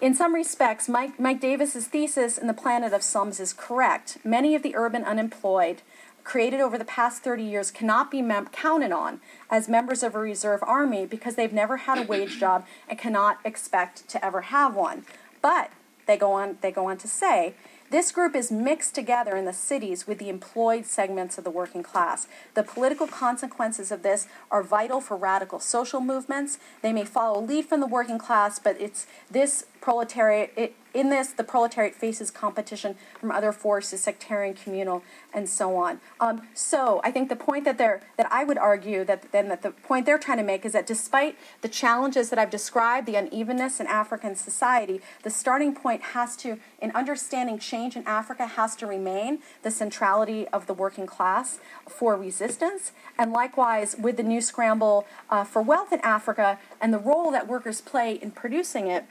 [0.00, 4.16] in some respects, Mike, Mike Davis's thesis in The Planet of Slums is correct.
[4.24, 5.82] Many of the urban unemployed
[6.24, 10.18] created over the past 30 years cannot be mem- counted on as members of a
[10.18, 14.74] reserve army because they've never had a wage job and cannot expect to ever have
[14.74, 15.04] one.
[15.42, 15.70] But
[16.06, 17.54] they go on, they go on to say,
[17.90, 21.82] this group is mixed together in the cities with the employed segments of the working
[21.82, 22.28] class.
[22.54, 26.58] The political consequences of this are vital for radical social movements.
[26.82, 31.10] They may follow a lead from the working class, but it's this proletariat, it, in
[31.10, 36.00] this, the proletariat faces competition from other forces, sectarian, communal, and so on.
[36.18, 39.62] Um, so I think the point that they're that I would argue that then that
[39.62, 43.16] the point they're trying to make is that despite the challenges that I've described, the
[43.16, 48.76] unevenness in African society, the starting point has to, in understanding change in Africa, has
[48.76, 54.40] to remain the centrality of the working class for resistance, and likewise with the new
[54.40, 59.04] scramble uh, for wealth in Africa and the role that workers play in producing it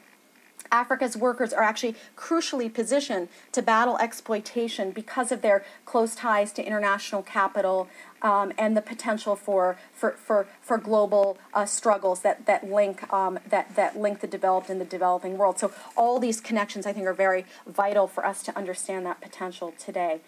[0.71, 6.63] Africa's workers are actually crucially positioned to battle exploitation because of their close ties to
[6.63, 7.87] international capital
[8.21, 13.39] um, and the potential for for for, for global uh, struggles that that link um,
[13.47, 15.59] that that link the developed and the developing world.
[15.59, 19.73] So all these connections, I think, are very vital for us to understand that potential
[19.77, 20.21] today.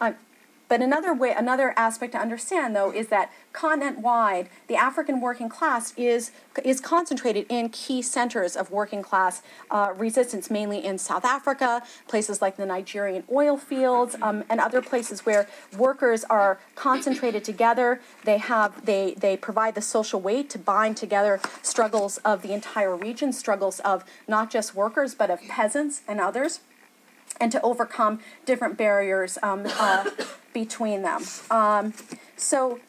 [0.00, 0.12] Uh,
[0.68, 5.94] but another way, another aspect to understand, though, is that continent-wide, the African working class
[5.96, 6.32] is
[6.64, 12.42] is concentrated in key centers of working class uh, resistance, mainly in South Africa, places
[12.42, 18.00] like the Nigerian oil fields, um, and other places where workers are concentrated together.
[18.24, 22.96] They have they they provide the social weight to bind together struggles of the entire
[22.96, 26.60] region, struggles of not just workers but of peasants and others
[27.40, 30.10] and to overcome different barriers um, uh,
[30.52, 31.22] between them.
[31.50, 31.94] Um,
[32.36, 32.80] so,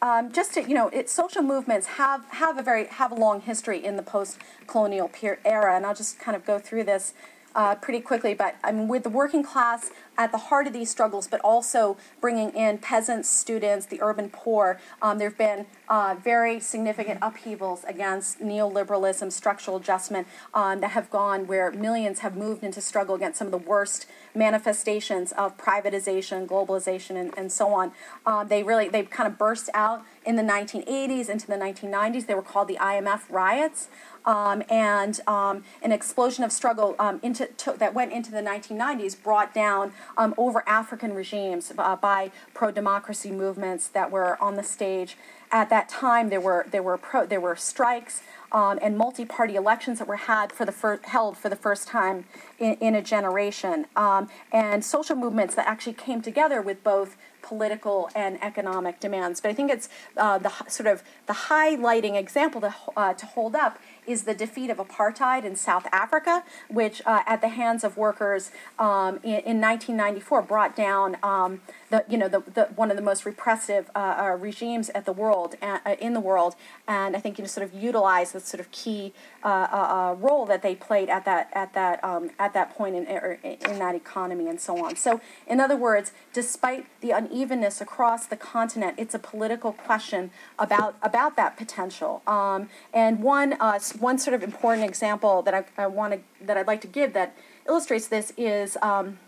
[0.00, 3.40] um, just to you know, it, social movements have have a very have a long
[3.40, 5.10] history in the post-colonial
[5.44, 7.14] era, and I'll just kind of go through this
[7.54, 8.34] uh, pretty quickly.
[8.34, 11.96] But I mean, with the working class at the heart of these struggles, but also
[12.20, 14.78] bringing in peasants, students, the urban poor.
[15.00, 21.10] Um, there have been uh, very significant upheavals against neoliberalism, structural adjustment um, that have
[21.10, 26.46] gone where millions have moved into struggle against some of the worst manifestations of privatization,
[26.46, 27.92] globalization, and, and so on.
[28.26, 32.26] Um, they really they kind of burst out in the 1980s into the 1990s.
[32.26, 33.88] They were called the IMF riots.
[34.24, 39.20] Um, and um, an explosion of struggle um, into, to, that went into the 1990s
[39.20, 45.16] brought down um, over African regimes uh, by pro-democracy movements that were on the stage.
[45.50, 49.98] At that time, there were there were pro, there were strikes um, and multi-party elections
[49.98, 52.24] that were had for the fir- held for the first time
[52.58, 58.10] in, in a generation, um, and social movements that actually came together with both political
[58.14, 59.40] and economic demands.
[59.40, 63.54] But I think it's uh, the sort of the highlighting example to, uh, to hold
[63.54, 67.96] up is the defeat of apartheid in South Africa, which, uh, at the hands of
[67.96, 72.96] workers um, in, in, 1994, brought down um, the you know the, the, one of
[72.96, 76.56] the most repressive uh, uh, regimes at the world uh, in the world,
[76.88, 79.12] and I think you know sort of utilized the sort of key
[79.44, 82.96] uh, uh, uh, role that they played at that at that um, at that point
[82.96, 84.96] in, in that economy and so on.
[84.96, 90.94] So, in other words, despite the unevenness across the continent, it's a political question about
[91.02, 92.22] about that potential.
[92.26, 96.56] Um, and one uh, one sort of important example that I, I want to that
[96.56, 97.36] I'd like to give that
[97.68, 98.78] illustrates this is.
[98.80, 99.18] Um,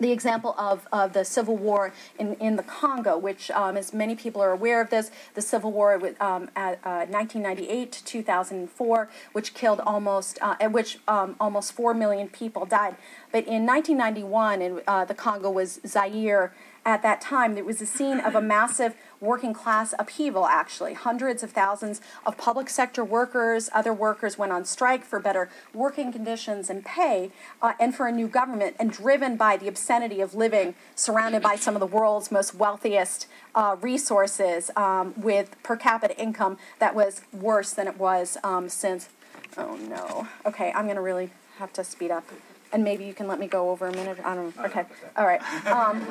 [0.00, 4.14] the example of, of the civil war in, in the Congo, which, um, as many
[4.14, 9.08] people are aware of this, the civil war with, um, at, uh, 1998 to 2004,
[9.32, 12.94] which killed almost, uh, at which um, almost 4 million people died.
[13.32, 16.52] But in 1991, in, uh, the Congo was Zaire
[16.84, 20.94] at that time, it was a scene of a massive working class upheaval, actually.
[20.94, 26.12] Hundreds of thousands of public sector workers, other workers went on strike for better working
[26.12, 30.34] conditions and pay, uh, and for a new government, and driven by the obscenity of
[30.34, 36.18] living surrounded by some of the world's most wealthiest uh, resources um, with per capita
[36.18, 39.08] income that was worse than it was um, since.
[39.56, 40.28] Oh no.
[40.46, 42.24] Okay, I'm going to really have to speed up
[42.72, 44.18] and maybe you can let me go over a minute.
[44.24, 44.64] I don't know.
[44.64, 44.84] Okay.
[45.16, 45.42] All right.
[45.66, 46.06] Um,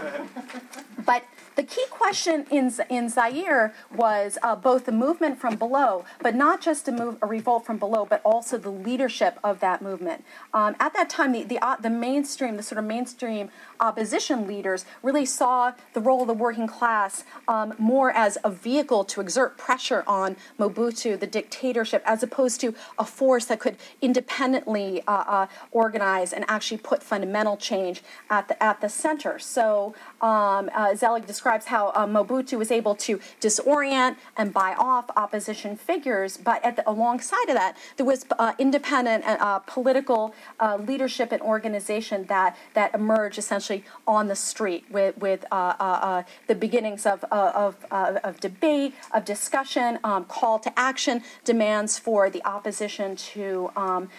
[1.05, 1.23] but
[1.57, 6.61] the key question in, in Zaire was uh, both the movement from below, but not
[6.61, 10.23] just a, move, a revolt from below, but also the leadership of that movement.
[10.53, 14.85] Um, at that time, the, the, uh, the mainstream, the sort of mainstream opposition leaders
[15.01, 19.57] really saw the role of the working class um, more as a vehicle to exert
[19.57, 25.47] pressure on Mobutu, the dictatorship, as opposed to a force that could independently uh, uh
[25.71, 29.39] organize and actually put fundamental change at the, at the center.
[29.39, 35.09] So um, uh, Zeilig describes how uh, Mobutu was able to disorient and buy off
[35.15, 41.31] opposition figures, but the, alongside of that, there was uh, independent uh, political uh, leadership
[41.31, 47.05] and organization that, that emerged essentially on the street with, with uh, uh, the beginnings
[47.05, 53.71] of, of, of, debate, of discussion, um, call to action, demands for the opposition to,
[53.75, 54.09] um,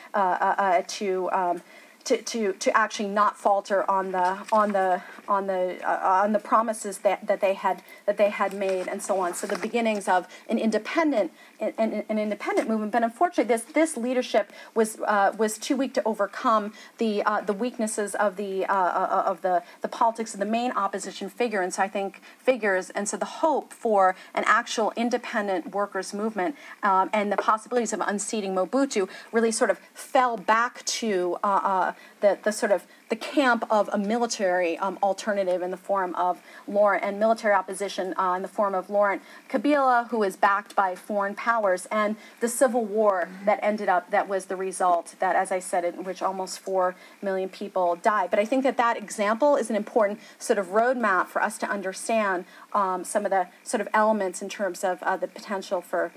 [0.86, 1.62] to um,
[2.08, 6.38] to, to, to actually not falter on the on the on the uh, on the
[6.38, 9.34] promises that, that they had that they had made and so on.
[9.34, 14.52] So the beginnings of an independent an, an independent movement, but unfortunately, this this leadership
[14.74, 19.22] was uh, was too weak to overcome the uh, the weaknesses of the uh, uh,
[19.26, 23.08] of the the politics of the main opposition figure, and so I think figures, and
[23.08, 28.54] so the hope for an actual independent workers movement um, and the possibilities of unseating
[28.54, 33.88] Mobutu really sort of fell back to uh, the the sort of the camp of
[33.92, 38.48] a military um, alternative in the form of Laurent and military opposition uh, in the
[38.48, 43.58] form of Laurent Kabila, who is backed by foreign powers, and the civil war that
[43.62, 47.48] ended up that was the result that, as I said, in which almost four million
[47.48, 48.30] people died.
[48.30, 51.66] But I think that that example is an important sort of roadmap for us to
[51.68, 56.12] understand um, some of the sort of elements in terms of uh, the potential for.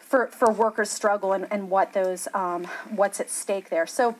[0.00, 3.86] For, for workers' struggle and, and what those um, what's at stake there.
[3.86, 4.16] So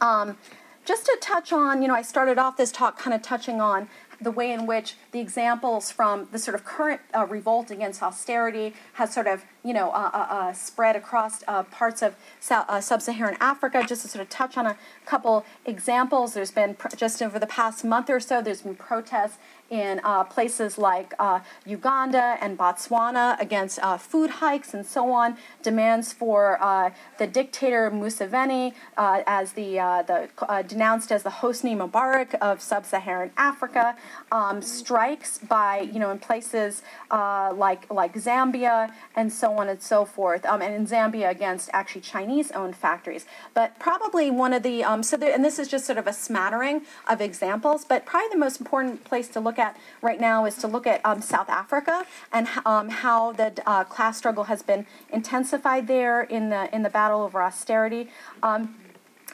[0.00, 0.36] um,
[0.84, 3.88] just to touch on, you know, I started off this talk kind of touching on
[4.20, 8.74] the way in which the examples from the sort of current uh, revolt against austerity
[8.94, 12.14] has sort of you know uh, uh, uh spread across uh, parts of
[12.50, 13.84] uh, sub-Saharan Africa.
[13.86, 17.84] Just to sort of touch on a couple examples, there's been just over the past
[17.84, 19.38] month or so, there's been protests
[19.70, 25.36] in uh, places like uh, Uganda and Botswana against uh, food hikes and so on,
[25.62, 30.28] demands for uh, the dictator Museveni uh, as the, uh, the
[30.66, 33.96] denounced as the Hosni Mubarak of sub-Saharan Africa,
[34.32, 40.04] um, strikes by you know in places like like Zambia and so on and so
[40.04, 43.24] forth, um, and in Zambia against actually Chinese-owned factories.
[43.54, 46.12] But probably one of the um, so there, and this is just sort of a
[46.12, 50.56] smattering of examples, but probably the most important place to look at right now is
[50.56, 54.86] to look at um, South Africa and um, how the uh, class struggle has been
[55.12, 58.08] intensified there in the in the battle over austerity.
[58.42, 58.74] Um,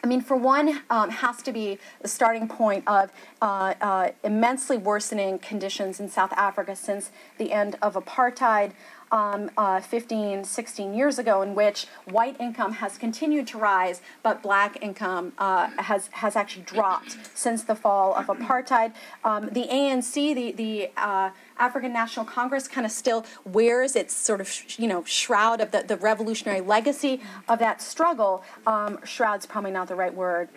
[0.04, 3.10] I mean, for one, um, has to be the starting point of
[3.42, 8.72] uh, uh, immensely worsening conditions in South Africa since the end of apartheid
[9.12, 14.42] um, uh, 15, 16 years ago, in which white income has continued to rise, but
[14.42, 18.92] black income uh, has has actually dropped since the fall of apartheid.
[19.24, 24.40] Um, the ANC, the the uh, African National Congress, kind of still wears its sort
[24.40, 28.42] of you know shroud of the, the revolutionary legacy of that struggle.
[28.66, 30.48] Um, shroud's probably not the right word.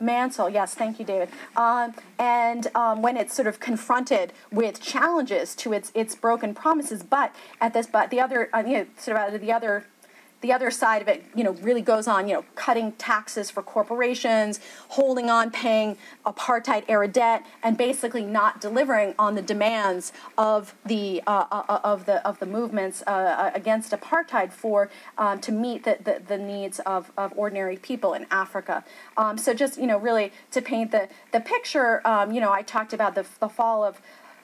[0.00, 1.28] Mansell, yes, thank you, David.
[1.56, 7.02] Um, and um, when it's sort of confronted with challenges to its its broken promises,
[7.02, 9.84] but at this, but the other, uh, you know, sort of out of the other
[10.40, 13.62] the other side of it, you know, really goes on, you know, cutting taxes for
[13.62, 20.74] corporations, holding on, paying apartheid era debt, and basically not delivering on the demands of
[20.84, 25.40] the uh, uh, uh of the of the movements uh, uh, against apartheid for um,
[25.40, 28.84] to meet the, the, the, needs of, of ordinary people in Africa.
[29.16, 32.62] Um, so just you know, really to paint the the picture, um, you know, I
[32.62, 34.00] talked about the the fall of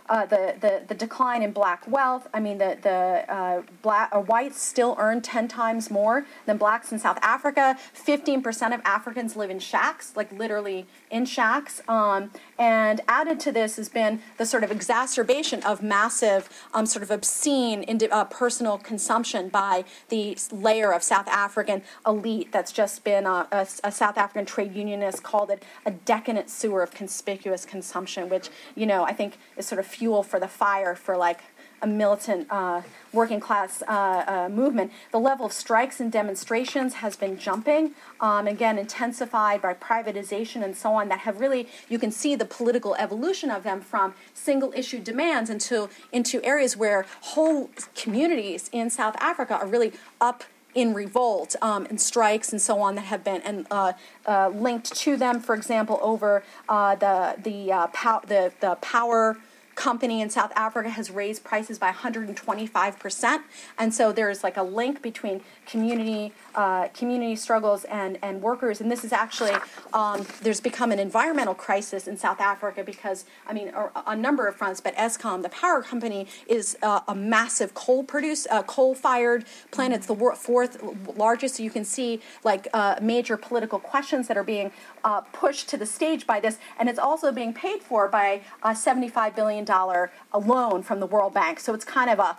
[0.09, 2.29] uh, the, the, the decline in black wealth.
[2.35, 6.92] I mean, the, the uh, black, uh, whites still earn 10 times more than blacks
[6.92, 7.79] in South Africa.
[7.94, 11.81] 15% of Africans live in shacks, like literally in shacks.
[11.88, 17.02] Um, and added to this has been the sort of exacerbation of massive, um, sort
[17.02, 23.27] of obscene uh, personal consumption by the layer of South African elite that's just been
[23.27, 28.29] uh, a, a, South African trade unionist called it a decadent sewer of conspicuous consumption,
[28.29, 31.40] which, you know, I think is sort of fuel for the fire for like
[31.85, 32.81] a militant uh,
[33.13, 34.91] working class uh, uh, movement.
[35.13, 40.75] The level of strikes and demonstrations has been jumping, um, again, intensified by privatization and
[40.75, 44.73] so on, that have really, you can see the political evolution of them from single
[44.75, 50.93] issue demands into, into areas where whole communities in South Africa are really up in
[50.93, 53.93] revolt um, and strikes and so on that have been and uh,
[54.27, 55.39] uh, linked to them.
[55.39, 59.37] For example, over uh, the the, uh, pow- the the power
[59.75, 63.42] company in South Africa has raised prices by 125%.
[63.79, 68.81] And so there's like a link between community uh, community struggles and, and workers.
[68.81, 69.52] And this is actually,
[69.92, 73.72] um, there's become an environmental crisis in South Africa because, I mean,
[74.06, 78.46] a, number of fronts, but Eskom, the power company, is uh, a massive coal produce,
[78.50, 79.94] uh, coal fired plant.
[79.94, 80.83] It's the fourth
[81.16, 81.56] largest.
[81.56, 84.70] So you can see like uh, major political questions that are being
[85.02, 86.58] uh, pushed to the stage by this.
[86.79, 91.60] And it's also being paid for by a $75 billion loan from the World Bank.
[91.60, 92.37] So it's kind of a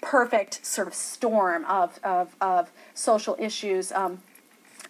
[0.00, 4.22] perfect sort of storm of, of, of social issues um,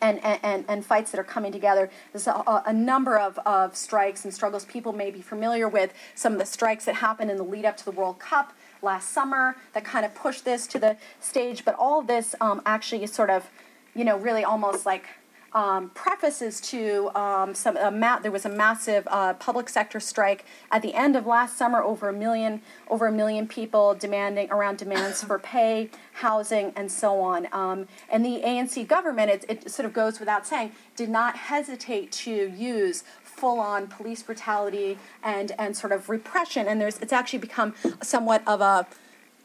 [0.00, 1.90] and, and, and fights that are coming together.
[2.12, 5.92] There's a, a, number of, of strikes and struggles people may be familiar with.
[6.14, 9.10] Some of the strikes that happened in the lead up to the World Cup last
[9.10, 11.64] summer that kind of pushed this to the stage.
[11.64, 13.50] But all this um, actually is sort of,
[13.94, 15.06] you know, really almost like
[15.52, 20.44] um, prefaces to um, some a ma- there was a massive uh, public sector strike
[20.70, 24.78] at the end of last summer over a million over a million people demanding around
[24.78, 27.48] demands for pay housing and so on.
[27.52, 32.12] Um, and the ANC government it, it sort of goes without saying did not hesitate
[32.12, 36.66] to use full-on police brutality and and sort of repression.
[36.66, 38.86] And there's it's actually become somewhat of a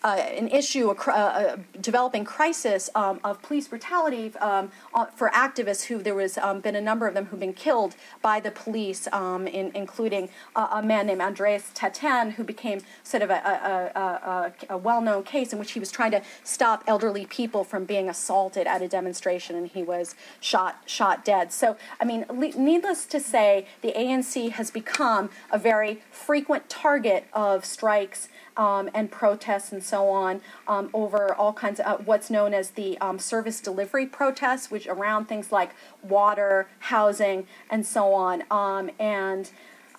[0.04, 5.86] uh, an issue, a, a, developing crisis um, of police brutality um, uh, for activists
[5.86, 9.08] who there was um, been a number of them who've been killed by the police,
[9.14, 14.78] um, in, including uh, a man named Andries Tatane, who became sort of a, a,
[14.78, 18.82] well-known case in which he was trying to stop elderly people from being assaulted at
[18.82, 21.54] a demonstration, and he was shot shot dead.
[21.54, 27.26] So, I mean, le- needless to say, the ANC has become a very frequent target
[27.32, 28.28] of strikes
[28.58, 32.72] um, and protests and so on um, over all kinds of uh, what's known as
[32.72, 35.72] the um, service delivery protests, which around things like
[36.02, 38.44] water, housing, and so on.
[38.50, 39.50] Um, and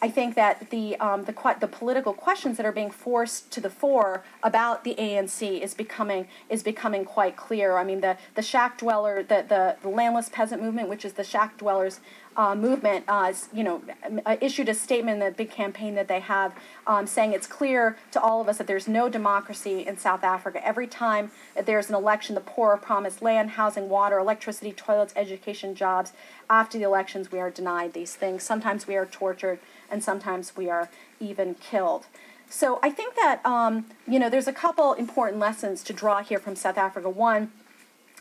[0.04, 3.70] I think that the, um, the the political questions that are being forced to the
[3.70, 7.78] fore about the ANC is becoming is becoming quite clear.
[7.78, 11.24] I mean, the the shack dweller, the, the, the landless peasant movement, which is the
[11.24, 12.00] shack dwellers
[12.36, 13.82] uh, movement, uh, you know,
[14.26, 16.54] uh, issued a statement in the big campaign that they have,
[16.86, 20.64] um, saying it's clear to all of us that there's no democracy in South Africa.
[20.66, 21.30] Every time
[21.64, 26.12] there's an election, the poor are promised land, housing, water, electricity, toilets, education, jobs.
[26.50, 28.42] After the elections, we are denied these things.
[28.42, 29.58] Sometimes we are tortured,
[29.90, 30.88] and sometimes we are
[31.20, 32.06] even killed.
[32.50, 36.38] So I think that um, you know there's a couple important lessons to draw here
[36.38, 37.08] from South Africa.
[37.08, 37.52] One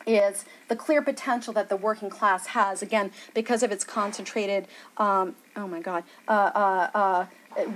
[0.05, 5.35] is the clear potential that the working class has, again, because of its concentrated, um,
[5.55, 7.25] oh my God, uh, uh, uh,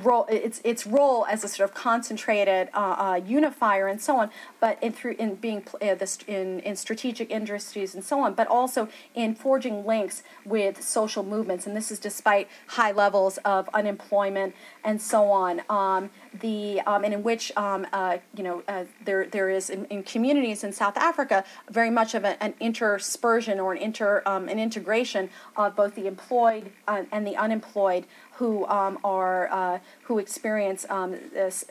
[0.03, 4.29] role its its role as a sort of concentrated uh, uh, unifier and so on,
[4.59, 8.47] but in through in being uh, this in in strategic industries and so on, but
[8.47, 14.55] also in forging links with social movements, and this is despite high levels of unemployment
[14.83, 15.61] and so on.
[15.69, 16.09] Um,
[16.39, 20.03] the um, and in which um, uh, you know uh, there there is in, in,
[20.03, 24.59] communities in South Africa very much of a, an interspersion or an inter um, an
[24.59, 30.85] integration of both the employed uh, and the unemployed who um, are uh, who experience
[30.89, 31.65] um, this,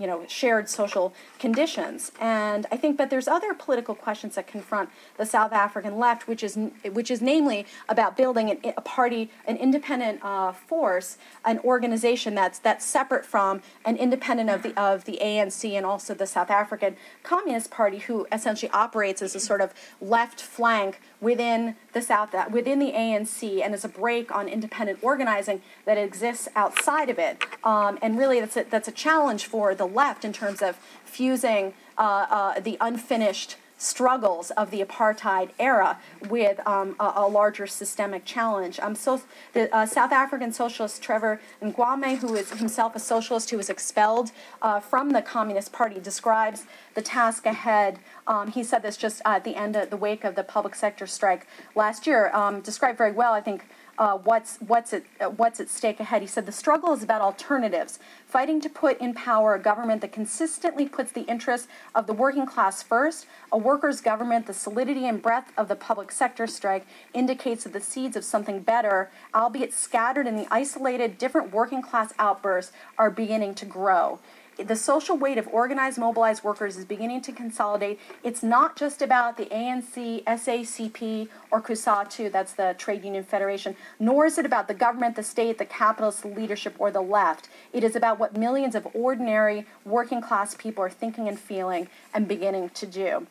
[0.00, 2.12] you know shared social conditions.
[2.20, 6.42] And I think, but there's other political questions that confront the South African left, which
[6.42, 6.58] is
[6.92, 12.58] which is namely about building an, a party, an independent uh, force, an organization that's
[12.58, 16.96] that's separate from and independent of the of the ANC and also the South African
[17.22, 22.78] Communist Party, who essentially operates as a sort of left flank within the South, within
[22.78, 27.44] the ANC, and as a break on independent organizing that exists outside of it.
[27.64, 31.74] Um, and really, that's a, that's a challenge for the left in terms of fusing
[31.98, 38.26] uh, uh, the unfinished struggles of the apartheid era with um, a, a, larger systemic
[38.26, 38.78] challenge.
[38.78, 39.22] Um, so
[39.54, 44.32] the uh, South African socialist Trevor Ngwane, who is himself a socialist who was expelled
[44.60, 47.98] uh, from the Communist Party, describes the task ahead.
[48.26, 51.06] Um, he said this just at the end of the wake of the public sector
[51.06, 53.64] strike last year, um, described very well, I think,
[54.00, 56.22] uh, what's what's at uh, what's at stake ahead.
[56.22, 60.10] He said the struggle is about alternatives, fighting to put in power a government that
[60.10, 63.26] consistently puts the interests of the working class first.
[63.52, 67.80] A workers' government, the solidity and breadth of the public sector strike indicates that the
[67.80, 73.54] seeds of something better, albeit scattered in the isolated different working class outbursts, are beginning
[73.56, 74.18] to grow
[74.56, 77.98] the social weight of organized, mobilized workers is beginning to consolidate.
[78.22, 84.26] It's not just about the ANC, SACP, or COSATU, that's the Trade Union Federation, nor
[84.26, 87.48] is it about the government, the state, the capitalist leadership, or the left.
[87.72, 92.28] It is about what millions of ordinary working class people are thinking and feeling and
[92.28, 93.26] beginning to do.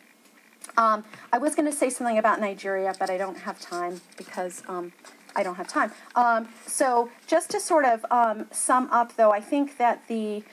[0.78, 4.64] Um, I was going to say something about Nigeria, but I don't have time because
[4.68, 4.92] um,
[5.36, 5.92] I don't have time.
[6.16, 10.44] Um, so, just to sort of um, sum up, though, I think that the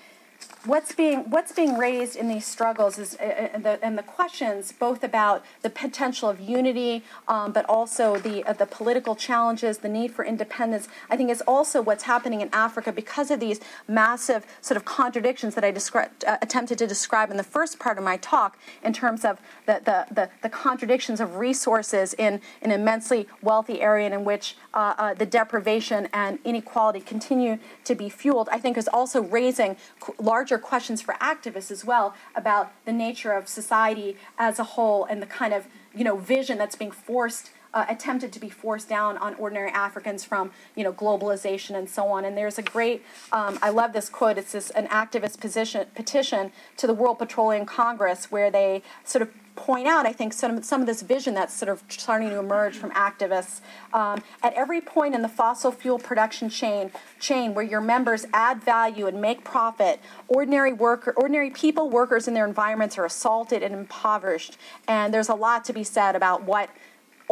[0.66, 4.02] what's being what's being raised in these struggles is uh, uh, and, the, and the
[4.02, 9.78] questions both about the potential of unity, um, but also the uh, the political challenges,
[9.78, 10.88] the need for independence.
[11.08, 15.54] I think is also what's happening in Africa because of these massive sort of contradictions
[15.54, 19.24] that I uh, attempted to describe in the first part of my talk in terms
[19.24, 24.56] of the the, the, the contradictions of resources in an immensely wealthy area in which
[24.74, 28.48] uh, uh, the deprivation and inequality continue to be fueled.
[28.50, 29.76] I think is also raising
[30.18, 35.20] larger questions for activists as well about the nature of society as a whole and
[35.22, 39.18] the kind of you know vision that's being forced uh, attempted to be forced down
[39.18, 42.24] on ordinary Africans from you know globalization and so on.
[42.24, 44.38] And there's a great, um, I love this quote.
[44.38, 49.30] It's this an activist position, petition to the World Petroleum Congress where they sort of
[49.56, 52.76] point out, I think, some, some of this vision that's sort of starting to emerge
[52.76, 53.60] from activists.
[53.92, 58.62] Um, at every point in the fossil fuel production chain, chain where your members add
[58.62, 63.74] value and make profit, ordinary worker, ordinary people, workers in their environments are assaulted and
[63.74, 64.56] impoverished.
[64.86, 66.70] And there's a lot to be said about what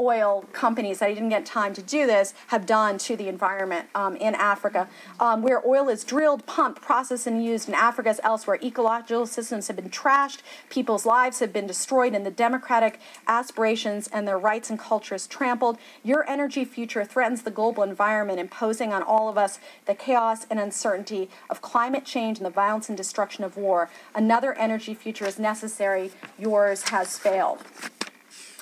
[0.01, 3.89] oil companies, that I didn't get time to do this, have done to the environment
[3.95, 4.89] um, in Africa.
[5.21, 9.69] Um, where oil is drilled, pumped, processed, and used in Africa as elsewhere, ecological systems
[9.69, 14.71] have been trashed, people's lives have been destroyed, and the democratic aspirations and their rights
[14.71, 15.79] and cultures trampled.
[16.03, 20.59] Your energy future threatens the global environment, imposing on all of us the chaos and
[20.59, 23.91] uncertainty of climate change and the violence and destruction of war.
[24.15, 26.11] Another energy future is necessary.
[26.39, 27.59] Yours has failed.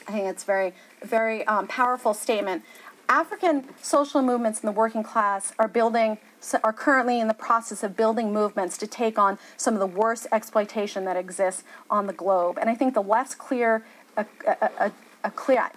[0.09, 0.75] I think it's very
[1.05, 2.63] very um, powerful statement.
[3.09, 6.19] African social movements in the working class are building
[6.65, 10.27] are currently in the process of building movements to take on some of the worst
[10.33, 12.59] exploitation that exists on the globe.
[12.61, 13.85] And I think the left's clear
[14.17, 14.93] a, a, a,
[15.25, 15.71] a clear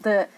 [0.00, 0.28] the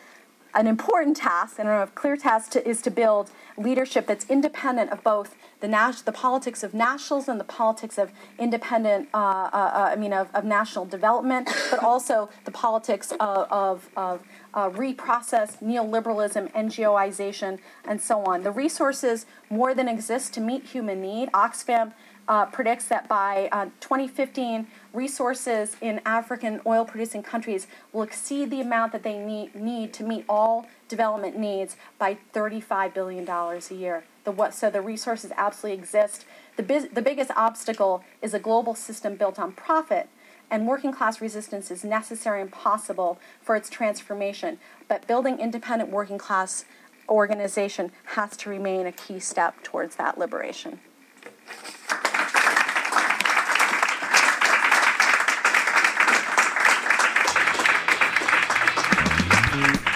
[0.56, 5.04] an important task, and a clear task to, is to build leadership that's independent of
[5.04, 9.90] both the, nas- the politics of nationals and the politics of independent, uh, uh, uh,
[9.92, 14.22] I mean, of, of, national development, but also the politics of, of, of
[14.54, 18.42] uh, reprocessed neoliberalism, NGOization, and so on.
[18.42, 21.30] The resources more than exist to meet human need.
[21.32, 21.92] Oxfam
[22.28, 28.60] uh, predicts that by uh, 2015, resources in African oil producing countries will exceed the
[28.60, 34.04] amount that they need, need to meet all development needs by $35 billion a year.
[34.24, 36.24] The, what, so the resources absolutely exist.
[36.56, 40.08] The, biz, the biggest obstacle is a global system built on profit,
[40.50, 44.58] and working class resistance is necessary and possible for its transformation.
[44.88, 46.64] But building independent working class
[47.08, 50.80] organization has to remain a key step towards that liberation.